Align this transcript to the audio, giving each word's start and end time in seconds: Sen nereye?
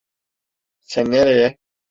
Sen 0.81 1.11
nereye? 1.11 1.57